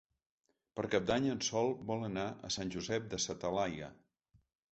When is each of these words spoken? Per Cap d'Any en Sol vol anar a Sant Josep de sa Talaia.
Per 0.77 0.85
Cap 0.95 1.03
d'Any 1.09 1.27
en 1.33 1.43
Sol 1.49 1.69
vol 1.91 2.07
anar 2.09 2.25
a 2.49 2.51
Sant 2.57 2.73
Josep 2.77 3.07
de 3.13 3.23
sa 3.27 3.39
Talaia. 3.45 3.93